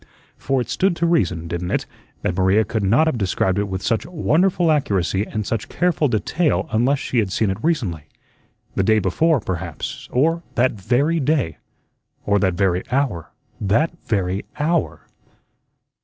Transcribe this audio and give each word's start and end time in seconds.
For 0.35 0.59
it 0.61 0.67
stood 0.67 0.95
to 0.95 1.05
reason, 1.05 1.47
didn't 1.47 1.69
it, 1.69 1.85
that 2.23 2.35
Maria 2.35 2.65
could 2.65 2.81
not 2.81 3.05
have 3.05 3.19
described 3.19 3.59
it 3.59 3.67
with 3.67 3.83
such 3.83 4.03
wonderful 4.07 4.71
accuracy 4.71 5.27
and 5.27 5.45
such 5.45 5.69
careful 5.69 6.07
detail 6.07 6.67
unless 6.71 6.97
she 6.97 7.19
had 7.19 7.31
seen 7.31 7.51
it 7.51 7.63
recently 7.63 8.05
the 8.73 8.81
day 8.81 8.97
before, 8.97 9.39
perhaps, 9.39 10.09
or 10.11 10.41
that 10.55 10.71
very 10.71 11.19
day, 11.19 11.59
or 12.25 12.39
that 12.39 12.55
very 12.55 12.81
hour, 12.91 13.29
that 13.61 13.91
very 14.07 14.43
HOUR? 14.57 15.01